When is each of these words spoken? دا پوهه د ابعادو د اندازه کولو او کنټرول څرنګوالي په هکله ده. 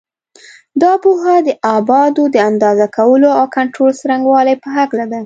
دا 0.81 0.93
پوهه 1.03 1.35
د 1.47 1.49
ابعادو 1.77 2.23
د 2.33 2.37
اندازه 2.49 2.87
کولو 2.97 3.29
او 3.39 3.45
کنټرول 3.57 3.91
څرنګوالي 4.01 4.55
په 4.63 4.69
هکله 4.77 5.05
ده. 5.11 5.19